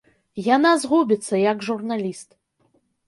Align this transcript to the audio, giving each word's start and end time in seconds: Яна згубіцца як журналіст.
Яна 0.55 0.71
згубіцца 0.85 1.43
як 1.51 1.57
журналіст. 1.67 2.29